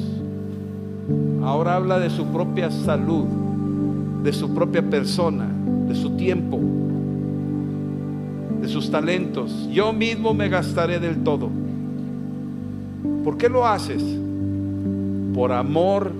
[1.44, 3.26] ahora habla de su propia salud,
[4.22, 5.46] de su propia persona,
[5.86, 6.58] de su tiempo,
[8.62, 9.68] de sus talentos.
[9.70, 11.50] Yo mismo me gastaré del todo.
[13.22, 14.02] ¿Por qué lo haces?
[15.34, 16.12] Por amor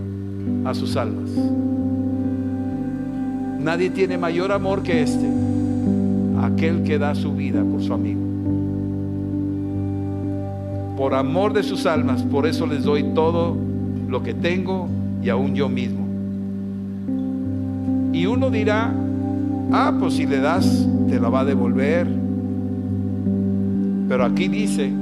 [0.67, 1.31] a sus almas.
[3.61, 5.27] Nadie tiene mayor amor que este
[6.43, 8.21] aquel que da su vida por su amigo.
[11.01, 13.57] Por amor de sus almas, por eso les doy todo
[14.07, 14.87] lo que tengo
[15.23, 16.07] y aún yo mismo.
[18.13, 18.93] Y uno dirá,
[19.73, 22.07] ah, pues si le das, te la va a devolver.
[24.11, 24.93] Pero aquí dice,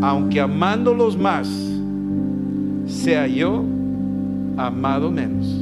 [0.00, 1.48] aunque amándolos más,
[2.86, 3.64] sea yo
[4.56, 5.60] amado menos.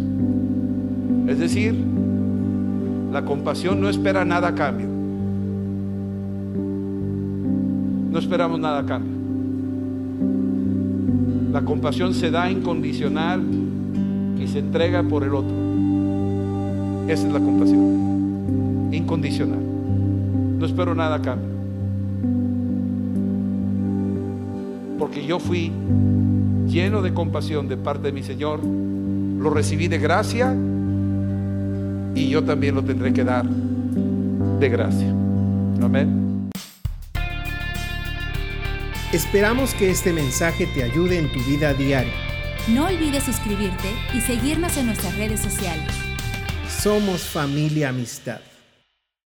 [1.26, 1.74] Es decir,
[3.10, 4.88] la compasión no espera nada a cambio.
[8.10, 9.13] No esperamos nada a cambio.
[11.54, 13.40] La compasión se da incondicional
[14.40, 15.54] y se entrega por el otro.
[17.06, 18.88] Esa es la compasión.
[18.90, 19.60] Incondicional.
[20.58, 21.48] No espero nada a cambio.
[24.98, 25.70] Porque yo fui
[26.66, 28.58] lleno de compasión de parte de mi Señor.
[28.64, 30.52] Lo recibí de gracia
[32.16, 35.14] y yo también lo tendré que dar de gracia.
[35.80, 36.23] Amén.
[39.14, 42.12] Esperamos que este mensaje te ayude en tu vida diaria.
[42.66, 45.86] No olvides suscribirte y seguirnos en nuestras redes sociales.
[46.68, 48.40] Somos familia amistad.